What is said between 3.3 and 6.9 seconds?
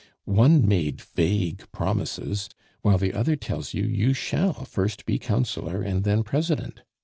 tells you you shall first be Councillor and then President.